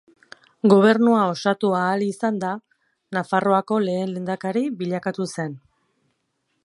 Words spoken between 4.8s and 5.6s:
bilakatu zen.